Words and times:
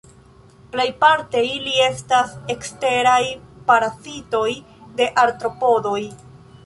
Plejparte 0.75 1.43
ili 1.49 1.73
estas 1.89 2.33
eksteraj 2.53 3.21
parazitoj 3.69 4.49
de 5.03 5.11
artropodoj. 5.27 6.01